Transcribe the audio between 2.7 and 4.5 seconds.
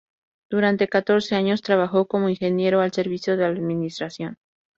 al servicio de la Administración.